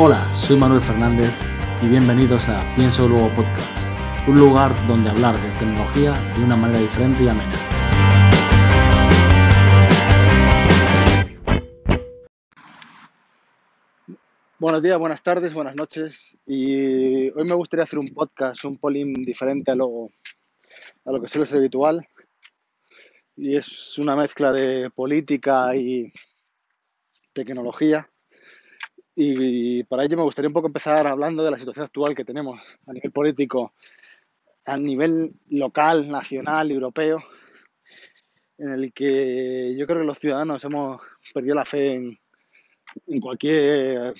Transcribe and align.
Hola, 0.00 0.24
soy 0.32 0.56
Manuel 0.56 0.80
Fernández 0.80 1.32
y 1.82 1.88
bienvenidos 1.88 2.48
a 2.48 2.62
Pienso 2.76 3.08
Luego 3.08 3.30
Podcast, 3.30 3.76
un 4.28 4.36
lugar 4.36 4.70
donde 4.86 5.10
hablar 5.10 5.34
de 5.34 5.50
tecnología 5.58 6.12
de 6.36 6.44
una 6.44 6.54
manera 6.54 6.78
diferente 6.78 7.24
y 7.24 7.28
amena. 7.28 7.52
Buenos 14.60 14.80
días, 14.84 15.00
buenas 15.00 15.20
tardes, 15.20 15.52
buenas 15.52 15.74
noches. 15.74 16.38
Y 16.46 17.30
hoy 17.30 17.44
me 17.44 17.56
gustaría 17.56 17.82
hacer 17.82 17.98
un 17.98 18.14
podcast, 18.14 18.64
un 18.66 18.78
polín 18.78 19.12
diferente 19.24 19.72
a 19.72 19.74
lo, 19.74 20.10
a 21.06 21.10
lo 21.10 21.20
que 21.20 21.26
suele 21.26 21.44
ser 21.44 21.58
habitual. 21.58 22.06
Y 23.34 23.56
es 23.56 23.98
una 23.98 24.14
mezcla 24.14 24.52
de 24.52 24.90
política 24.90 25.74
y 25.74 26.12
tecnología. 27.32 28.08
Y 29.20 29.82
para 29.82 30.04
ello 30.04 30.16
me 30.16 30.22
gustaría 30.22 30.48
un 30.48 30.52
poco 30.52 30.68
empezar 30.68 31.04
hablando 31.08 31.42
de 31.42 31.50
la 31.50 31.58
situación 31.58 31.86
actual 31.86 32.14
que 32.14 32.24
tenemos 32.24 32.62
a 32.86 32.92
nivel 32.92 33.10
político, 33.10 33.72
a 34.64 34.76
nivel 34.76 35.34
local, 35.50 36.08
nacional, 36.08 36.70
europeo, 36.70 37.18
en 38.58 38.70
el 38.70 38.92
que 38.92 39.74
yo 39.76 39.88
creo 39.88 40.02
que 40.02 40.06
los 40.06 40.20
ciudadanos 40.20 40.62
hemos 40.62 41.02
perdido 41.34 41.56
la 41.56 41.64
fe 41.64 41.94
en, 41.94 43.20
cualquier... 43.20 44.14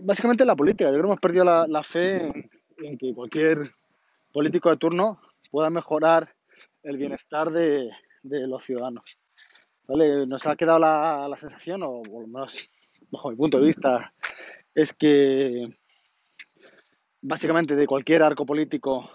Básicamente 0.00 0.44
en 0.44 0.48
la 0.48 0.56
política, 0.56 0.86
yo 0.86 0.92
creo 0.92 1.02
que 1.02 1.08
hemos 1.08 1.20
perdido 1.20 1.44
la, 1.44 1.82
fe 1.82 2.48
en, 2.78 2.96
que 2.96 3.12
cualquier 3.12 3.70
político 4.32 4.70
de 4.70 4.78
turno 4.78 5.20
pueda 5.50 5.68
mejorar 5.68 6.34
el 6.82 6.96
bienestar 6.96 7.50
de 7.50 7.90
los 8.22 8.64
ciudadanos. 8.64 9.18
¿Vale? 9.86 10.26
Nos 10.26 10.46
ha 10.46 10.56
quedado 10.56 10.78
la, 10.78 11.26
la, 11.28 11.36
sensación, 11.36 11.82
o 11.82 12.02
por 12.02 12.22
lo 12.22 12.28
menos 12.28 12.88
bajo 13.10 13.30
mi 13.30 13.36
punto 13.36 13.58
de 13.58 13.66
vista, 13.66 14.12
es 14.74 14.92
que 14.92 15.68
básicamente 17.22 17.76
de 17.76 17.86
cualquier 17.86 18.22
arco 18.22 18.44
político 18.44 19.10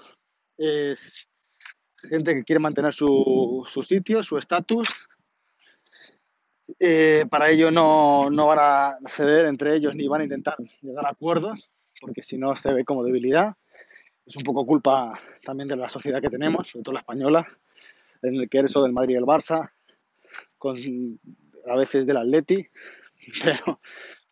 es 0.58 1.30
gente 2.09 2.33
que 2.33 2.44
quiere 2.44 2.59
mantener 2.59 2.94
su, 2.94 3.63
su 3.66 3.83
sitio, 3.83 4.23
su 4.23 4.38
estatus. 4.38 4.89
Eh, 6.80 7.25
para 7.30 7.50
ello 7.50 7.69
no, 7.69 8.30
no, 8.30 8.47
van 8.47 8.59
a 8.59 8.97
ceder 9.08 9.45
entre 9.45 9.75
ellos 9.75 9.94
ni 9.94 10.08
van 10.08 10.22
a 10.22 10.23
intentar 10.23 10.56
llegar 10.81 11.06
a 11.06 11.09
acuerdos, 11.09 11.69
porque 12.00 12.23
si 12.23 12.38
no 12.38 12.56
se 12.56 12.72
ve 12.73 12.85
como 12.85 13.03
debilidad. 13.03 13.56
Es 14.25 14.38
un 14.38 14.44
poco 14.44 14.66
culpa 14.66 15.19
también 15.44 15.67
de 15.67 15.75
la 15.75 15.89
sociedad 15.89 16.22
que 16.22 16.30
tenemos, 16.30 16.69
sobre 16.69 16.83
todo 16.83 16.94
la 16.94 17.02
española, 17.02 17.47
en 18.22 18.35
el 18.35 18.50
que 18.50 18.59
eres 18.59 18.75
o 18.75 18.83
del 18.83 18.94
Madrid 18.94 19.16
y 19.16 19.17
el 19.17 19.25
Barça, 19.25 19.72
con, 20.62 20.78
a 21.67 21.76
veces 21.76 22.06
del 22.06 22.17
Atleti, 22.17 22.64
pero, 23.44 23.81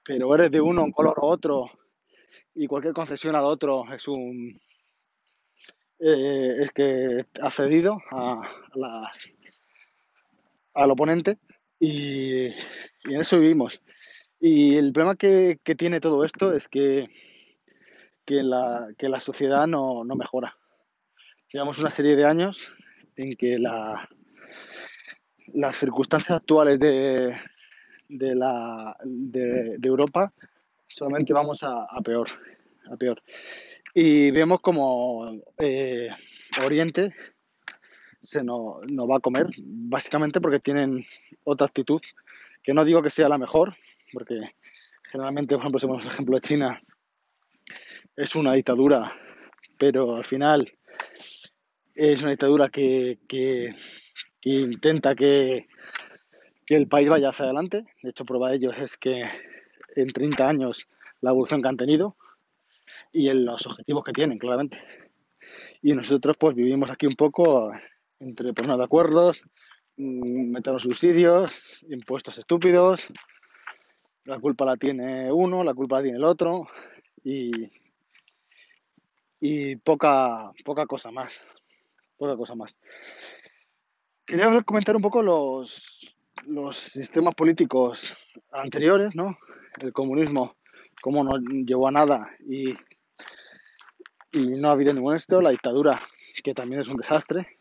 pero 0.05 0.36
eres 0.36 0.52
de 0.52 0.61
uno, 0.61 0.83
un 0.83 0.91
color 0.91 1.16
o 1.17 1.27
otro, 1.27 1.66
y 2.53 2.67
cualquier 2.67 2.94
concesión 2.94 3.36
al 3.36 3.45
otro 3.45 3.91
es 3.91 4.08
un 4.08 4.53
eh, 5.99 6.55
es 6.61 6.71
que 6.71 7.25
ha 7.41 7.49
cedido 7.49 7.97
a, 8.11 8.33
a 8.33 8.77
la, 8.77 9.11
al 10.75 10.91
oponente 10.91 11.39
y, 11.80 12.45
en 12.45 13.19
eso 13.19 13.39
vivimos. 13.39 13.81
Y 14.39 14.75
el 14.75 14.93
problema 14.93 15.16
que, 15.16 15.59
que 15.64 15.75
tiene 15.75 15.99
todo 15.99 16.23
esto 16.23 16.53
es 16.53 16.67
que, 16.67 17.08
que, 18.23 18.43
la, 18.43 18.88
que 18.99 19.09
la 19.09 19.19
sociedad 19.19 19.66
no, 19.66 20.03
no 20.05 20.16
mejora. 20.16 20.55
Llevamos 21.52 21.80
una 21.80 21.89
serie 21.89 22.16
de 22.16 22.25
años 22.25 22.71
en 23.16 23.36
que 23.36 23.58
la, 23.58 24.08
las 25.53 25.75
circunstancias 25.75 26.38
actuales 26.38 26.80
de, 26.80 27.36
de, 28.08 28.36
la, 28.36 28.95
de, 29.03 29.78
Europa 29.83 30.33
solamente 30.88 31.33
vamos 31.33 31.64
a, 31.64 31.86
peor, 32.04 32.27
a 32.92 32.98
peor. 32.98 33.21
Y 33.93 34.32
vemos 34.32 34.59
como 34.61 35.42
eh, 35.58 36.09
Oriente 36.64 37.14
se 38.21 38.43
nos, 38.43 38.82
va 38.82 39.17
a 39.17 39.21
comer, 39.21 39.48
básicamente 39.58 40.42
porque 40.42 40.59
tienen 40.59 41.05
otra 41.43 41.67
actitud, 41.67 42.02
que 42.61 42.73
no 42.73 42.83
digo 42.83 43.02
que 43.02 43.09
sea 43.09 43.30
la 43.30 43.38
mejor, 43.38 43.76
porque 44.11 44.55
generalmente, 45.09 45.55
por 45.55 45.61
ejemplo, 45.61 45.80
si 45.80 45.88
vemos 45.88 46.04
el 46.04 46.11
ejemplo 46.11 46.36
de 46.36 46.42
China, 46.42 46.82
es 48.15 48.36
una 48.36 48.54
dictadura, 48.54 49.15
pero 49.77 50.17
al 50.17 50.26
final 50.26 50.70
es 51.95 52.21
una 52.21 52.32
dictadura 52.32 52.70
que 52.70 53.20
que 54.42 54.50
intenta 54.50 55.16
que, 55.16 55.67
que, 56.66 56.76
el 56.76 56.88
país 56.88 57.10
vaya 57.10 57.30
hacia 57.30 57.45
adelante. 57.45 57.86
De 58.02 58.10
hecho, 58.10 58.26
prueba 58.26 58.50
de 58.50 58.58
ello 58.58 58.72
es 58.72 58.98
que 58.98 59.23
en 59.95 60.08
30 60.08 60.48
años 60.48 60.88
la 61.22 61.32
evolución 61.32 61.61
que 61.61 61.67
han 61.67 61.77
tenido 61.77 62.16
y 63.11 63.30
en 63.30 63.45
los 63.45 63.66
objetivos 63.66 64.04
que 64.04 64.14
tienen, 64.14 64.38
claramente. 64.38 64.82
Y 65.82 65.94
nosotros 65.94 66.36
pues 66.39 66.55
vivimos 66.55 66.92
aquí 66.92 67.05
un 67.05 67.16
poco 67.16 67.72
entre 68.20 68.54
ponernos 68.54 68.80
de 68.80 68.83
acuerdos, 68.83 69.42
mm, 69.98 70.52
meternos 70.52 70.83
subsidios, 70.83 71.52
impuestos 71.89 72.38
estúpidos, 72.38 73.08
la 74.26 74.39
culpa 74.39 74.66
la 74.66 74.77
tiene 74.77 75.32
uno, 75.32 75.64
la 75.64 75.73
culpa 75.73 75.98
la 75.98 76.04
tiene 76.04 76.17
el 76.17 76.23
otro 76.23 76.67
y, 77.23 77.52
y 79.39 79.76
poca, 79.77 80.52
poca 80.64 80.86
cosa 80.86 81.11
más, 81.11 81.33
poca 82.17 82.36
cosa 82.36 82.56
más. 82.56 82.76
Quería 84.29 84.61
comentar 84.61 84.95
un 84.95 85.01
poco 85.01 85.23
los, 85.23 86.15
los 86.45 86.75
sistemas 86.75 87.33
políticos 87.33 88.15
anteriores, 88.51 89.15
¿no? 89.15 89.39
El 89.81 89.91
comunismo, 89.91 90.55
cómo 91.01 91.23
no 91.23 91.39
llevó 91.65 91.87
a 91.87 91.91
nada 91.91 92.29
y, 92.47 92.75
y 94.33 94.49
no 94.59 94.67
ha 94.67 94.73
habido 94.73 94.93
ningún 94.93 95.15
éxito. 95.15 95.41
La 95.41 95.49
dictadura, 95.49 95.99
que 96.43 96.53
también 96.53 96.81
es 96.81 96.89
un 96.89 96.97
desastre, 96.97 97.57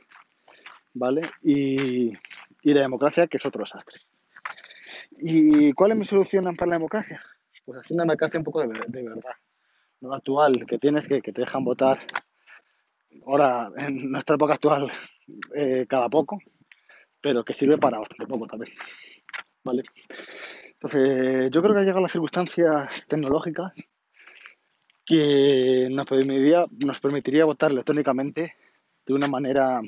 ¿vale? 0.92 1.22
Y, 1.42 2.12
y 2.62 2.74
la 2.74 2.82
democracia, 2.82 3.26
que 3.28 3.38
es 3.38 3.46
otro 3.46 3.60
desastre. 3.60 3.96
¿Y 5.22 5.72
cuál 5.72 5.92
es 5.92 5.96
mi 5.96 6.04
solución 6.04 6.54
para 6.54 6.68
la 6.68 6.76
democracia? 6.76 7.18
Pues 7.64 7.80
hacer 7.80 7.94
una 7.94 8.04
democracia 8.04 8.38
un 8.38 8.44
poco 8.44 8.60
de, 8.60 8.78
de 8.88 9.02
verdad. 9.08 9.32
No 10.02 10.12
actual, 10.12 10.66
que 10.66 10.76
tienes 10.76 11.08
que, 11.08 11.22
que 11.22 11.32
te 11.32 11.40
dejan 11.40 11.64
votar 11.64 11.98
ahora, 13.26 13.70
en 13.78 14.10
nuestra 14.10 14.34
época 14.34 14.52
actual, 14.52 14.92
eh, 15.54 15.86
cada 15.88 16.10
poco, 16.10 16.38
pero 17.20 17.44
que 17.44 17.52
sirve 17.52 17.78
para 17.78 17.98
bastante 17.98 18.26
poco 18.26 18.46
también. 18.46 18.72
¿Vale? 19.64 19.82
Entonces, 20.72 21.50
yo 21.50 21.62
creo 21.62 21.74
que 21.74 21.80
ha 21.80 21.84
llegado 21.84 22.00
las 22.00 22.12
circunstancias 22.12 23.06
tecnológicas 23.08 23.72
que 25.04 25.88
nos 25.90 26.06
permitiría, 26.06 26.66
nos 26.70 27.00
permitiría 27.00 27.44
votar 27.44 27.72
electrónicamente 27.72 28.54
de 29.06 29.14
una 29.14 29.26
manera 29.26 29.80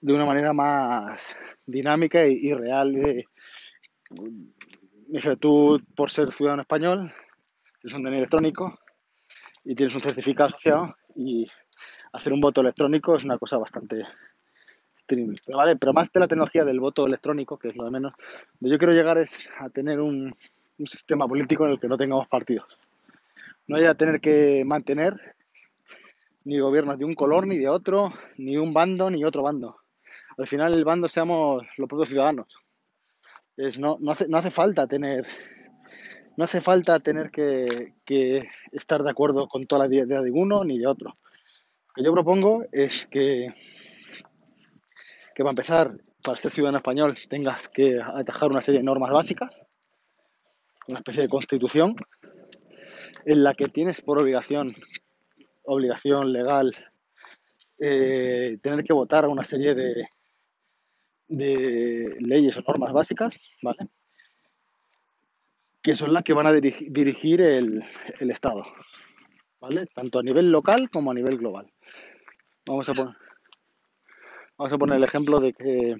de 0.00 0.12
una 0.12 0.24
manera 0.24 0.52
más 0.52 1.36
dinámica 1.66 2.24
y, 2.26 2.52
real. 2.54 2.92
De, 2.92 3.26
tú, 5.40 5.80
por 5.94 6.10
ser 6.10 6.32
ciudadano 6.32 6.62
español, 6.62 7.12
tienes 7.80 7.96
un 7.96 8.04
DNI 8.04 8.16
electrónico 8.18 8.78
y 9.64 9.74
tienes 9.74 9.94
un 9.94 10.00
certificado 10.00 10.46
asociado 10.46 10.96
y 11.14 11.46
hacer 12.12 12.32
un 12.32 12.40
voto 12.40 12.60
electrónico 12.60 13.16
es 13.16 13.24
una 13.24 13.38
cosa 13.38 13.58
bastante 13.58 14.04
pero, 15.08 15.56
¿vale? 15.56 15.76
pero 15.76 15.92
más 15.92 16.12
de 16.12 16.20
la 16.20 16.28
tecnología 16.28 16.64
del 16.64 16.80
voto 16.80 17.06
electrónico, 17.06 17.58
que 17.58 17.68
es 17.68 17.76
lo 17.76 17.84
de 17.84 17.90
menos, 17.90 18.12
donde 18.60 18.72
yo 18.72 18.78
quiero 18.78 18.92
llegar 18.92 19.18
es 19.18 19.48
a 19.58 19.68
tener 19.70 20.00
un, 20.00 20.34
un 20.78 20.86
sistema 20.86 21.26
político 21.26 21.64
en 21.64 21.72
el 21.72 21.80
que 21.80 21.88
no 21.88 21.96
tengamos 21.96 22.28
partidos. 22.28 22.66
No 23.66 23.76
haya 23.76 23.94
tener 23.94 24.20
que 24.20 24.62
mantener 24.64 25.36
ni 26.44 26.58
gobiernos 26.58 26.98
de 26.98 27.04
un 27.04 27.14
color 27.14 27.46
ni 27.46 27.58
de 27.58 27.68
otro, 27.68 28.12
ni 28.36 28.56
un 28.56 28.72
bando 28.72 29.10
ni 29.10 29.24
otro 29.24 29.42
bando. 29.42 29.76
Al 30.38 30.46
final 30.46 30.72
el 30.72 30.84
bando 30.84 31.08
seamos 31.08 31.66
los 31.76 31.88
propios 31.88 32.08
ciudadanos. 32.08 32.46
Es, 33.56 33.78
no, 33.78 33.98
no, 34.00 34.12
hace, 34.12 34.28
no 34.28 34.38
hace 34.38 34.50
falta 34.50 34.86
tener 34.86 35.26
no 36.36 36.44
hace 36.44 36.60
falta 36.60 37.00
tener 37.00 37.32
que, 37.32 37.94
que, 38.04 38.48
estar 38.70 39.02
de 39.02 39.10
acuerdo 39.10 39.48
con 39.48 39.66
toda 39.66 39.86
la 39.86 39.92
idea 39.92 40.20
de 40.20 40.30
uno 40.30 40.62
ni 40.62 40.78
de 40.78 40.86
otro. 40.86 41.18
Lo 41.88 41.94
que 41.94 42.04
yo 42.04 42.12
propongo 42.12 42.64
es 42.70 43.06
que 43.06 43.48
que 45.38 45.44
para 45.44 45.52
empezar, 45.52 45.96
para 46.20 46.36
ser 46.36 46.50
ciudadano 46.50 46.78
español 46.78 47.16
tengas 47.28 47.68
que 47.68 48.00
atajar 48.02 48.50
una 48.50 48.60
serie 48.60 48.80
de 48.80 48.84
normas 48.84 49.12
básicas, 49.12 49.62
una 50.88 50.98
especie 50.98 51.22
de 51.22 51.28
constitución, 51.28 51.94
en 53.24 53.44
la 53.44 53.54
que 53.54 53.66
tienes 53.66 54.00
por 54.00 54.20
obligación, 54.20 54.74
obligación 55.62 56.32
legal, 56.32 56.74
eh, 57.78 58.58
tener 58.60 58.82
que 58.82 58.92
votar 58.92 59.28
una 59.28 59.44
serie 59.44 59.76
de, 59.76 60.08
de 61.28 62.16
leyes 62.18 62.58
o 62.58 62.62
normas 62.66 62.92
básicas, 62.92 63.32
¿vale? 63.62 63.86
Que 65.80 65.94
son 65.94 66.12
las 66.12 66.24
que 66.24 66.32
van 66.32 66.48
a 66.48 66.52
dirigir, 66.52 66.90
dirigir 66.90 67.40
el, 67.42 67.84
el 68.18 68.30
Estado, 68.32 68.64
¿vale? 69.60 69.86
Tanto 69.94 70.18
a 70.18 70.22
nivel 70.24 70.50
local 70.50 70.90
como 70.90 71.12
a 71.12 71.14
nivel 71.14 71.38
global. 71.38 71.72
Vamos 72.66 72.88
a 72.88 72.94
poner 72.94 73.27
Vamos 74.58 74.72
a 74.72 74.78
poner 74.78 74.96
el 74.96 75.04
ejemplo 75.04 75.38
de 75.38 75.52
que 75.52 75.96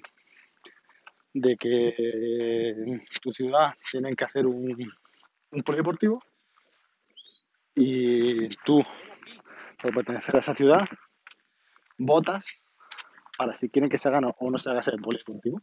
de 1.33 1.57
que 1.57 3.01
tu 3.23 3.33
ciudad 3.33 3.75
tienen 3.89 4.15
que 4.17 4.25
hacer 4.25 4.47
un, 4.47 4.77
un 5.53 5.63
polideportivo 5.63 6.19
y 7.77 8.49
tú, 8.65 8.83
por 9.81 9.95
pertenecer 9.95 10.35
a 10.35 10.41
esa 10.41 10.57
ciudad, 10.57 10.81
votas 11.99 12.69
para 13.37 13.55
si 13.55 13.69
quieren 13.69 13.89
que 13.89 13.99
se 13.99 14.09
haga 14.09 14.35
o 14.39 14.51
no 14.51 14.59
se 14.59 14.71
haga 14.71 14.81
ese 14.81 14.99
polideportivo. 14.99 15.63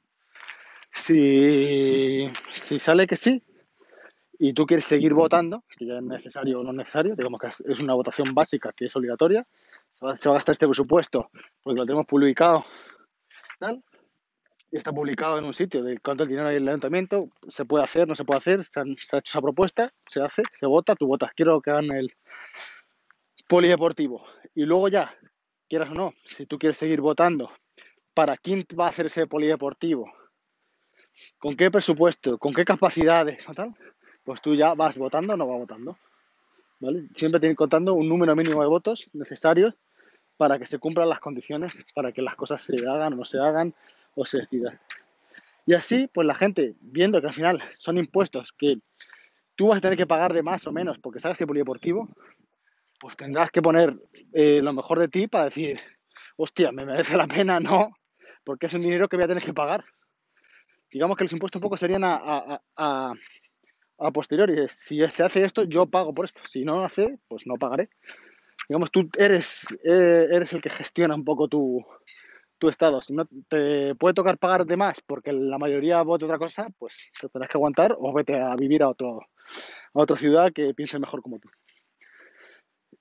Si, 0.93 2.31
si 2.53 2.79
sale 2.79 3.07
que 3.07 3.17
sí, 3.17 3.43
y 4.39 4.53
tú 4.53 4.65
quieres 4.65 4.85
seguir 4.85 5.13
votando, 5.13 5.65
que 5.77 5.85
ya 5.85 5.97
es 5.97 6.03
necesario 6.03 6.61
o 6.61 6.63
no 6.63 6.71
necesario, 6.71 7.15
digamos 7.17 7.41
que 7.41 7.47
es 7.47 7.79
una 7.81 7.93
votación 7.93 8.33
básica 8.33 8.71
que 8.71 8.85
es 8.85 8.95
obligatoria, 8.95 9.45
se 9.89 10.05
va, 10.05 10.11
a 10.11 10.33
gastar 10.33 10.53
este 10.53 10.67
presupuesto 10.67 11.29
porque 11.63 11.79
lo 11.79 11.85
tenemos 11.85 12.05
publicado, 12.05 12.65
tal, 13.59 13.83
y 14.71 14.77
está 14.77 14.91
publicado 14.91 15.37
en 15.37 15.45
un 15.45 15.53
sitio 15.53 15.83
de 15.83 15.99
cuánto 15.99 16.25
dinero 16.25 16.49
hay 16.49 16.57
en 16.57 16.63
el 16.63 16.69
ayuntamiento, 16.69 17.29
se 17.47 17.65
puede 17.65 17.83
hacer, 17.83 18.07
no 18.07 18.15
se 18.15 18.25
puede 18.25 18.39
hacer, 18.39 18.63
se, 18.63 18.79
ha 18.79 18.83
hecho 18.83 19.19
esa 19.19 19.41
propuesta, 19.41 19.89
se 20.07 20.21
hace, 20.21 20.43
se 20.53 20.65
vota, 20.65 20.95
tú 20.95 21.07
votas, 21.07 21.31
quiero 21.35 21.61
que 21.61 21.71
hagan 21.71 21.91
el 21.91 22.13
polideportivo. 23.47 24.25
Y 24.53 24.65
luego 24.65 24.87
ya, 24.89 25.15
quieras 25.69 25.91
o 25.91 25.93
no, 25.93 26.13
si 26.25 26.45
tú 26.45 26.57
quieres 26.57 26.77
seguir 26.77 26.99
votando, 26.99 27.51
¿para 28.13 28.37
quién 28.37 28.65
va 28.77 28.87
a 28.87 28.89
hacer 28.89 29.05
ese 29.05 29.27
polideportivo? 29.27 30.11
¿Con 31.37 31.55
qué 31.55 31.71
presupuesto? 31.71 32.37
¿Con 32.37 32.53
qué 32.53 32.65
capacidades? 32.65 33.45
Tal? 33.55 33.75
Pues 34.23 34.41
tú 34.41 34.55
ya 34.55 34.73
vas 34.73 34.97
votando 34.97 35.33
o 35.33 35.37
no 35.37 35.47
vas 35.47 35.59
votando. 35.59 35.97
Siempre 37.13 37.39
tienes 37.39 37.57
contando 37.57 37.93
un 37.93 38.07
número 38.07 38.35
mínimo 38.35 38.61
de 38.61 38.67
votos 38.67 39.09
necesarios 39.13 39.75
para 40.37 40.59
que 40.59 40.65
se 40.65 40.79
cumplan 40.79 41.09
las 41.09 41.19
condiciones, 41.19 41.73
para 41.93 42.11
que 42.11 42.21
las 42.21 42.35
cosas 42.35 42.61
se 42.61 42.75
hagan 42.87 43.13
o 43.13 43.17
no 43.17 43.23
se 43.23 43.39
hagan 43.39 43.73
o 44.15 44.25
se 44.25 44.39
decidan. 44.39 44.79
Y 45.65 45.73
así, 45.73 46.07
pues 46.13 46.27
la 46.27 46.35
gente, 46.35 46.75
viendo 46.79 47.19
que 47.21 47.27
al 47.27 47.33
final 47.33 47.63
son 47.75 47.97
impuestos 47.97 48.51
que 48.51 48.77
tú 49.55 49.69
vas 49.69 49.77
a 49.77 49.81
tener 49.81 49.97
que 49.97 50.05
pagar 50.05 50.33
de 50.33 50.43
más 50.43 50.67
o 50.67 50.71
menos 50.71 50.99
porque 50.99 51.19
salgas 51.19 51.41
el 51.41 51.47
polideportivo, 51.47 52.09
pues 52.99 53.17
tendrás 53.17 53.51
que 53.51 53.61
poner 53.61 53.97
eh, 54.33 54.61
lo 54.61 54.73
mejor 54.73 54.99
de 54.99 55.07
ti 55.07 55.27
para 55.27 55.45
decir, 55.45 55.79
hostia, 56.37 56.71
me 56.71 56.85
merece 56.85 57.17
la 57.17 57.27
pena, 57.27 57.59
no, 57.59 57.91
porque 58.43 58.67
es 58.67 58.73
un 58.73 58.81
dinero 58.81 59.07
que 59.07 59.15
voy 59.15 59.25
a 59.25 59.27
tener 59.27 59.43
que 59.43 59.53
pagar. 59.53 59.83
Digamos 60.91 61.17
que 61.17 61.23
los 61.23 61.33
impuestos 61.33 61.59
un 61.59 61.63
poco 61.63 61.77
serían 61.77 62.03
a, 62.03 63.13
a 63.97 64.11
posteriori. 64.11 64.67
Si 64.67 64.99
se 65.09 65.23
hace 65.23 65.43
esto, 65.43 65.63
yo 65.63 65.85
pago 65.85 66.13
por 66.13 66.25
esto. 66.25 66.41
Si 66.49 66.63
no 66.63 66.83
hace, 66.83 67.19
pues 67.27 67.45
no 67.45 67.55
pagaré 67.55 67.89
digamos, 68.67 68.91
tú 68.91 69.09
eres, 69.17 69.65
eh, 69.83 70.27
eres 70.31 70.53
el 70.53 70.61
que 70.61 70.69
gestiona 70.69 71.15
un 71.15 71.23
poco 71.23 71.47
tu, 71.47 71.85
tu 72.57 72.69
estado. 72.69 73.01
Si 73.01 73.13
no 73.13 73.27
te 73.47 73.95
puede 73.95 74.13
tocar 74.13 74.37
pagar 74.37 74.65
de 74.65 74.77
más 74.77 75.01
porque 75.01 75.31
la 75.33 75.57
mayoría 75.57 76.01
vote 76.01 76.25
otra 76.25 76.37
cosa, 76.37 76.67
pues 76.77 77.09
te 77.19 77.29
tendrás 77.29 77.49
que 77.49 77.57
aguantar 77.57 77.95
o 77.97 78.13
vete 78.13 78.39
a 78.39 78.55
vivir 78.55 78.83
a, 78.83 78.89
otro, 78.89 79.19
a 79.19 79.99
otra 79.99 80.17
ciudad 80.17 80.51
que 80.53 80.73
piense 80.73 80.99
mejor 80.99 81.21
como 81.21 81.39
tú. 81.39 81.49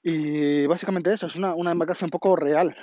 Y 0.03 0.67
básicamente 0.67 1.13
eso, 1.13 1.27
es 1.27 1.37
una, 1.37 1.55
una 1.55 1.71
democracia 1.71 2.05
un 2.05 2.11
poco 2.11 2.37
real, 2.37 2.77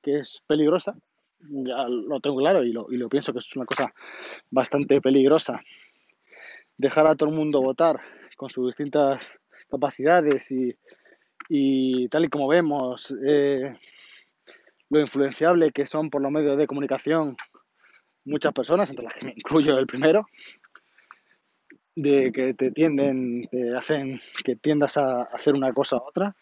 que 0.00 0.20
es 0.20 0.42
peligrosa, 0.46 0.96
ya 1.40 1.86
lo 1.86 2.20
tengo 2.20 2.38
claro 2.38 2.64
y 2.64 2.72
lo, 2.72 2.86
y 2.90 2.96
lo 2.96 3.10
pienso 3.10 3.32
que 3.32 3.40
es 3.40 3.56
una 3.56 3.66
cosa 3.66 3.92
bastante 4.50 5.00
peligrosa. 5.00 5.60
Dejar 6.76 7.06
a 7.06 7.14
todo 7.14 7.28
el 7.28 7.36
mundo 7.36 7.60
votar 7.60 8.00
con 8.36 8.50
sus 8.50 8.66
distintas 8.66 9.28
capacidades 9.70 10.50
y, 10.50 10.76
y 11.48 12.08
tal 12.08 12.24
y 12.24 12.28
como 12.28 12.48
vemos, 12.48 13.14
eh, 13.24 13.76
lo 14.90 15.00
influenciable 15.00 15.72
que 15.72 15.86
son 15.86 16.10
por 16.10 16.20
los 16.22 16.30
medios 16.30 16.58
de 16.58 16.66
comunicación 16.66 17.36
muchas 18.24 18.52
personas, 18.52 18.90
entre 18.90 19.04
las 19.04 19.14
que 19.14 19.26
me 19.26 19.32
incluyo 19.32 19.78
el 19.78 19.86
primero, 19.86 20.26
de 21.94 22.32
que 22.32 22.54
te 22.54 22.70
tienden, 22.70 23.48
te 23.50 23.76
hacen 23.76 24.20
que 24.44 24.56
tiendas 24.56 24.96
a 24.96 25.22
hacer 25.22 25.54
una 25.54 25.72
cosa 25.72 25.96
u 25.96 26.00
otra, 26.00 26.36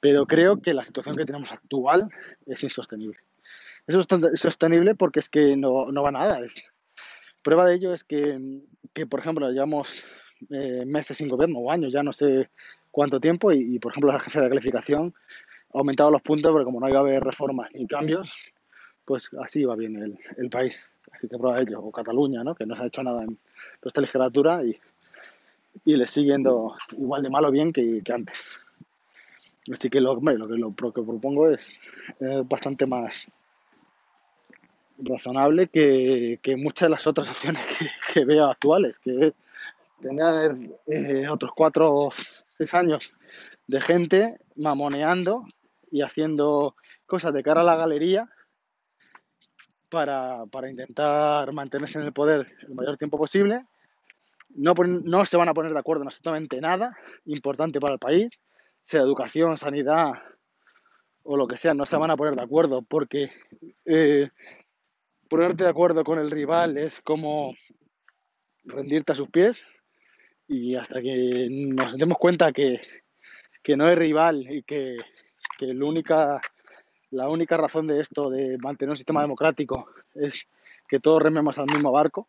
pero 0.00 0.26
creo 0.26 0.60
que 0.60 0.74
la 0.74 0.82
situación 0.82 1.16
que 1.16 1.24
tenemos 1.24 1.52
actual 1.52 2.08
es 2.46 2.62
insostenible. 2.62 3.18
Es 3.86 3.96
sostenible 4.40 4.94
porque 4.94 5.20
es 5.20 5.28
que 5.28 5.56
no, 5.56 5.90
no 5.90 6.02
va 6.02 6.10
nada. 6.10 6.40
Es, 6.44 6.72
prueba 7.42 7.66
de 7.66 7.74
ello 7.74 7.92
es 7.92 8.04
que, 8.04 8.60
que 8.92 9.06
por 9.06 9.20
ejemplo, 9.20 9.50
llevamos 9.50 10.04
eh, 10.50 10.84
meses 10.86 11.18
sin 11.18 11.28
gobierno 11.28 11.58
o 11.58 11.70
años, 11.70 11.92
ya 11.92 12.02
no 12.02 12.12
sé 12.12 12.48
cuánto 12.90 13.20
tiempo 13.20 13.52
y, 13.52 13.78
por 13.78 13.92
ejemplo 13.92 14.10
la 14.10 14.18
agencia 14.18 14.40
de 14.40 14.48
calificación 14.48 15.14
ha 15.72 15.78
aumentado 15.78 16.10
los 16.10 16.22
puntos 16.22 16.50
porque 16.50 16.64
como 16.64 16.80
no 16.80 16.88
iba 16.88 16.98
a 16.98 17.02
haber 17.02 17.22
reformas 17.22 17.70
ni 17.74 17.86
cambios, 17.86 18.28
pues 19.04 19.30
así 19.42 19.64
va 19.64 19.76
bien 19.76 19.96
el, 19.96 20.18
el 20.36 20.50
país. 20.50 20.76
Así 21.12 21.28
que 21.28 21.38
prueba 21.38 21.60
ello. 21.60 21.80
O 21.80 21.92
Cataluña, 21.92 22.42
¿no? 22.42 22.54
que 22.54 22.66
no 22.66 22.74
se 22.74 22.82
ha 22.82 22.86
hecho 22.86 23.02
nada 23.02 23.22
en 23.22 23.38
esta 23.82 24.00
legislatura 24.00 24.64
y, 24.64 24.76
y 25.84 25.96
le 25.96 26.06
sigue 26.06 26.32
yendo 26.32 26.74
igual 26.92 27.22
de 27.22 27.30
malo 27.30 27.50
bien 27.50 27.72
que, 27.72 28.02
antes. 28.12 28.38
Así 29.72 29.88
que 29.90 30.00
lo, 30.00 30.20
que, 30.20 30.34
lo 30.34 30.74
que 30.74 31.02
propongo 31.02 31.48
es 31.50 31.72
bastante 32.48 32.86
más 32.86 33.30
razonable 35.02 35.68
que, 35.68 36.38
que, 36.42 36.56
muchas 36.56 36.86
de 36.86 36.90
las 36.90 37.06
otras 37.06 37.30
opciones 37.30 37.62
que, 37.66 37.88
que 38.12 38.24
veo 38.24 38.46
actuales, 38.46 38.98
que 38.98 39.34
tener 40.00 40.56
eh, 40.86 41.28
otros 41.28 41.52
cuatro 41.54 41.92
o 41.92 42.10
seis 42.46 42.72
años 42.74 43.12
de 43.66 43.80
gente 43.80 44.38
mamoneando 44.56 45.44
y 45.90 46.02
haciendo 46.02 46.74
cosas 47.06 47.32
de 47.32 47.42
cara 47.42 47.60
a 47.60 47.64
la 47.64 47.76
galería 47.76 48.28
para, 49.90 50.46
para 50.46 50.70
intentar 50.70 51.52
mantenerse 51.52 51.98
en 51.98 52.06
el 52.06 52.12
poder 52.12 52.46
el 52.62 52.74
mayor 52.74 52.96
tiempo 52.96 53.18
posible. 53.18 53.64
No, 54.50 54.74
no 54.74 55.26
se 55.26 55.36
van 55.36 55.48
a 55.48 55.54
poner 55.54 55.72
de 55.72 55.78
acuerdo 55.78 56.02
en 56.02 56.08
absolutamente 56.08 56.60
nada 56.60 56.96
importante 57.26 57.78
para 57.78 57.94
el 57.94 58.00
país, 58.00 58.32
sea 58.80 59.02
educación, 59.02 59.56
sanidad 59.56 60.12
o 61.22 61.36
lo 61.36 61.46
que 61.46 61.56
sea, 61.56 61.74
no 61.74 61.86
se 61.86 61.96
van 61.96 62.10
a 62.10 62.16
poner 62.16 62.34
de 62.34 62.42
acuerdo 62.42 62.82
porque 62.82 63.30
eh, 63.84 64.30
ponerte 65.30 65.62
de 65.62 65.70
acuerdo 65.70 66.02
con 66.02 66.18
el 66.18 66.30
rival 66.30 66.76
es 66.76 67.00
como 67.00 67.54
rendirte 68.64 69.12
a 69.12 69.14
sus 69.14 69.30
pies 69.30 69.62
y 70.48 70.74
hasta 70.74 71.00
que 71.00 71.46
nos 71.50 71.96
demos 71.96 72.18
cuenta 72.18 72.52
que, 72.52 72.80
no 73.76 73.88
es 73.88 73.96
rival 73.96 74.44
y 74.50 74.64
que, 74.64 74.96
la, 75.60 75.84
única, 75.84 76.40
la 77.12 77.28
única 77.28 77.56
razón 77.56 77.86
de 77.86 78.00
esto, 78.00 78.28
de 78.28 78.58
mantener 78.58 78.90
un 78.90 78.96
sistema 78.96 79.22
democrático, 79.22 79.88
es 80.14 80.48
que 80.88 80.98
todos 80.98 81.22
rememos 81.22 81.56
al 81.58 81.66
mismo 81.66 81.92
barco, 81.92 82.28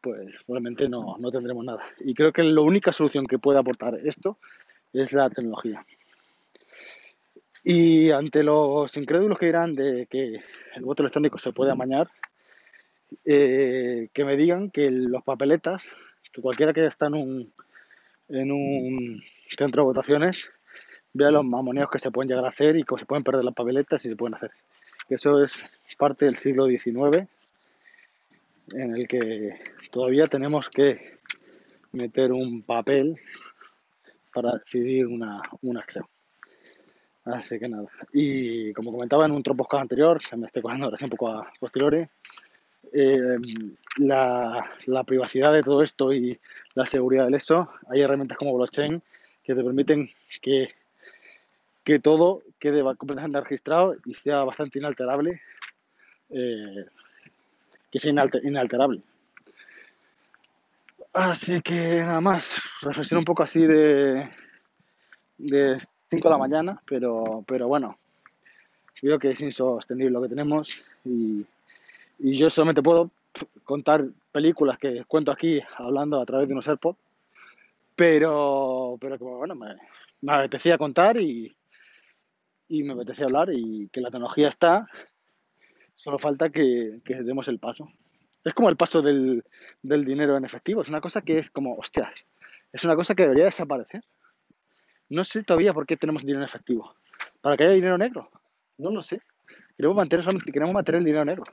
pues 0.00 0.34
probablemente 0.46 0.88
no, 0.88 1.16
no 1.18 1.30
tendremos 1.30 1.62
nada. 1.66 1.84
Y 2.00 2.14
creo 2.14 2.32
que 2.32 2.42
la 2.42 2.62
única 2.62 2.92
solución 2.92 3.26
que 3.26 3.38
puede 3.38 3.58
aportar 3.58 4.00
esto 4.02 4.38
es 4.94 5.12
la 5.12 5.28
tecnología. 5.28 5.84
Y 7.64 8.10
ante 8.10 8.42
los 8.42 8.96
incrédulos 8.96 9.38
que 9.38 9.46
dirán 9.46 9.74
de 9.74 10.06
que 10.06 10.42
el 10.74 10.84
voto 10.84 11.02
electrónico 11.02 11.38
se 11.38 11.52
puede 11.52 11.70
amañar, 11.70 12.08
eh, 13.24 14.08
que 14.12 14.24
me 14.24 14.36
digan 14.36 14.70
que 14.70 14.90
los 14.90 15.22
papeletas 15.22 15.84
que 16.32 16.40
cualquiera 16.40 16.72
que 16.72 16.86
está 16.86 17.06
en 17.06 17.14
un, 17.14 17.52
en 18.28 18.50
un 18.50 19.22
centro 19.48 19.82
de 19.82 19.86
votaciones 19.86 20.50
vea 21.12 21.30
los 21.30 21.44
mamoneos 21.44 21.90
que 21.90 21.98
se 21.98 22.10
pueden 22.10 22.30
llegar 22.30 22.46
a 22.46 22.48
hacer 22.48 22.76
y 22.76 22.84
cómo 22.84 22.98
se 22.98 23.06
pueden 23.06 23.22
perder 23.22 23.44
las 23.44 23.54
papeletas 23.54 24.04
y 24.04 24.08
se 24.08 24.16
pueden 24.16 24.34
hacer. 24.34 24.50
Eso 25.08 25.42
es 25.42 25.64
parte 25.98 26.24
del 26.24 26.36
siglo 26.36 26.66
XIX 26.66 27.28
en 28.70 28.96
el 28.96 29.06
que 29.06 29.60
todavía 29.90 30.26
tenemos 30.26 30.68
que 30.68 31.18
meter 31.92 32.32
un 32.32 32.62
papel 32.62 33.20
para 34.32 34.52
decidir 34.58 35.06
una, 35.06 35.42
una 35.60 35.80
acción. 35.80 36.06
Así 37.24 37.58
que 37.58 37.68
nada. 37.68 37.86
Y 38.12 38.72
como 38.72 38.92
comentaba 38.92 39.26
en 39.26 39.32
un 39.32 39.42
tropos 39.42 39.68
anterior, 39.72 40.20
se 40.22 40.36
me 40.36 40.46
estoy 40.46 40.62
cogiendo 40.62 40.86
ahora 40.86 40.98
un 41.00 41.10
poco 41.10 41.28
a 41.28 41.52
posteriori, 41.60 42.06
eh, 42.92 43.38
la, 43.98 44.70
la, 44.86 45.04
privacidad 45.04 45.52
de 45.52 45.62
todo 45.62 45.82
esto 45.82 46.12
y 46.12 46.38
la 46.74 46.84
seguridad 46.84 47.28
de 47.28 47.36
eso, 47.36 47.70
hay 47.88 48.00
herramientas 48.00 48.36
como 48.36 48.54
blockchain 48.54 49.00
que 49.44 49.54
te 49.54 49.62
permiten 49.62 50.10
que, 50.40 50.74
que 51.84 51.98
todo 52.00 52.42
quede 52.58 52.82
completamente 52.96 53.40
registrado 53.40 53.96
y 54.04 54.14
sea 54.14 54.44
bastante 54.44 54.78
inalterable, 54.78 55.40
eh, 56.30 56.84
que 57.90 57.98
sea 57.98 58.12
inalterable. 58.42 59.02
Así 61.12 61.60
que 61.60 61.98
nada 61.98 62.20
más, 62.20 62.62
reflexión 62.80 63.18
un 63.18 63.24
poco 63.24 63.42
así 63.42 63.60
de, 63.60 64.30
de 65.38 65.78
5 66.12 66.28
de 66.28 66.32
la 66.32 66.38
mañana, 66.38 66.82
pero, 66.86 67.42
pero 67.46 67.68
bueno, 67.68 67.98
creo 68.94 69.18
que 69.18 69.30
es 69.30 69.40
insostenible 69.40 70.10
lo 70.10 70.22
que 70.22 70.28
tenemos 70.28 70.84
y 71.04 71.46
yo 72.18 72.48
solamente 72.50 72.82
puedo 72.82 73.10
contar 73.64 74.04
películas 74.30 74.78
que 74.78 75.04
cuento 75.06 75.32
aquí 75.32 75.60
hablando 75.76 76.20
a 76.20 76.26
través 76.26 76.48
de 76.48 76.54
unos 76.54 76.68
AirPods, 76.68 76.98
pero, 77.96 78.96
pero 79.00 79.18
que 79.18 79.24
bueno, 79.24 79.54
me, 79.54 79.76
me 80.20 80.32
apetecía 80.32 80.78
contar 80.78 81.16
y, 81.18 81.54
y 82.68 82.82
me 82.82 82.94
apetecía 82.94 83.26
hablar 83.26 83.50
y 83.52 83.88
que 83.88 84.00
la 84.00 84.10
tecnología 84.10 84.48
está, 84.48 84.86
solo 85.94 86.18
falta 86.18 86.50
que, 86.50 87.00
que 87.04 87.22
demos 87.22 87.48
el 87.48 87.58
paso. 87.58 87.90
Es 88.44 88.54
como 88.54 88.68
el 88.68 88.76
paso 88.76 89.02
del, 89.02 89.44
del, 89.82 90.04
dinero 90.04 90.36
en 90.36 90.44
efectivo, 90.44 90.82
es 90.82 90.88
una 90.88 91.00
cosa 91.00 91.22
que 91.22 91.38
es 91.38 91.50
como, 91.50 91.76
hostias, 91.76 92.26
es 92.72 92.84
una 92.84 92.96
cosa 92.96 93.14
que 93.14 93.22
debería 93.22 93.44
desaparecer. 93.44 94.02
No 95.12 95.24
sé 95.24 95.42
todavía 95.42 95.74
por 95.74 95.84
qué 95.86 95.98
tenemos 95.98 96.24
dinero 96.24 96.42
efectivo. 96.42 96.96
¿Para 97.42 97.54
que 97.54 97.64
haya 97.64 97.74
dinero 97.74 97.98
negro? 97.98 98.24
No 98.78 98.90
lo 98.90 99.02
sé. 99.02 99.20
Queremos 99.76 99.94
mantener, 99.94 100.24
queremos 100.50 100.72
mantener 100.72 101.00
el 101.00 101.04
dinero 101.04 101.24
negro. 101.26 101.44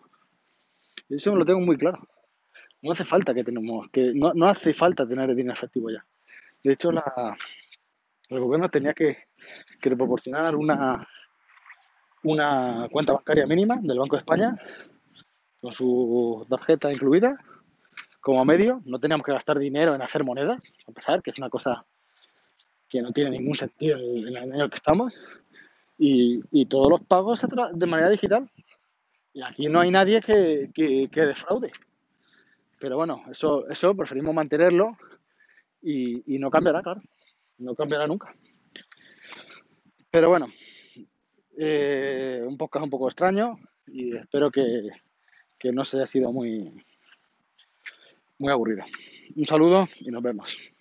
Eso 1.10 1.36
lo 1.36 1.44
tengo 1.44 1.60
muy 1.60 1.76
claro. 1.76 2.00
No 2.82 2.94
hace 2.94 3.04
falta 3.04 3.34
que 3.34 3.44
tenemos, 3.44 3.90
que 3.90 4.14
no, 4.16 4.34
no 4.34 4.46
hace 4.46 4.74
falta 4.74 5.06
tener 5.06 5.30
el 5.30 5.36
dinero 5.36 5.52
efectivo 5.52 5.90
ya. 5.90 6.06
De 6.64 6.72
hecho, 6.72 6.90
la, 6.94 7.36
el 8.30 8.40
gobierno 8.40 8.70
tenía 8.70 8.94
que, 8.94 9.26
que 9.82 9.94
proporcionar 9.94 10.56
una, 10.56 11.06
una 12.24 12.88
cuenta 12.90 13.12
bancaria 13.12 13.46
mínima 13.46 13.76
del 13.82 14.00
Banco 14.00 14.16
de 14.16 14.22
España, 14.22 14.58
con 15.62 15.74
su 15.74 16.46
tarjeta 16.50 16.94
incluida, 16.94 17.38
como 18.22 18.46
medio. 18.46 18.82
No 18.86 19.02
teníamos 19.02 19.26
que 19.26 19.34
gastar 19.34 19.60
dinero 19.60 19.96
en 19.96 20.02
hacer 20.02 20.24
monedas, 20.24 20.64
a 20.88 20.94
pesar 20.94 21.22
que 21.22 21.32
es 21.32 21.38
una 21.40 21.50
cosa 21.50 21.86
que 22.90 23.02
no 23.02 23.12
tiene 23.12 23.32
ningún 23.32 23.56
sentido 23.56 23.98
en 24.00 24.28
el 24.28 24.38
año 24.38 24.70
que 24.70 24.76
estamos. 24.76 25.14
Y, 25.98 26.42
y 26.52 26.66
todos 26.66 26.90
los 26.90 27.02
pagos 27.02 27.46
de 27.74 27.86
manera 27.86 28.10
digital. 28.10 28.50
Y 29.34 29.42
aquí 29.44 29.68
no 29.68 29.82
hay 29.82 29.92
nadie 29.92 30.22
que, 30.22 30.72
que, 30.74 31.10
que 31.12 31.22
defraude. 31.22 31.72
Pero 32.80 32.96
bueno, 32.96 33.24
eso, 33.30 33.70
eso 33.70 33.96
preferimos 33.96 34.34
mantenerlo 34.34 34.98
y, 35.82 36.36
y 36.36 36.40
no 36.40 36.50
cambiará, 36.50 36.82
claro. 36.82 37.02
No 37.58 37.76
cambiará 37.76 38.08
nunca. 38.08 38.34
Pero 40.10 40.30
bueno, 40.30 40.48
eh, 41.58 42.42
un 42.48 42.58
podcast 42.58 42.86
un 42.86 42.90
poco 42.90 43.08
extraño 43.08 43.60
y 43.86 44.16
espero 44.16 44.50
que, 44.50 44.90
que 45.58 45.72
no 45.72 45.84
se 45.84 45.98
haya 45.98 46.08
sido 46.08 46.32
muy, 46.32 46.84
muy 48.38 48.52
aburrido. 48.52 48.86
Un 49.36 49.46
saludo 49.46 49.88
y 50.00 50.10
nos 50.10 50.24
vemos. 50.24 50.72